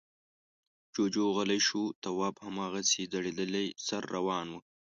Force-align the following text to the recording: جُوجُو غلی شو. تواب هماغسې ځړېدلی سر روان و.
جُوجُو 0.93 1.25
غلی 1.35 1.59
شو. 1.67 1.83
تواب 2.03 2.35
هماغسې 2.45 3.01
ځړېدلی 3.13 3.65
سر 3.85 4.01
روان 4.15 4.47
و. 4.51 4.55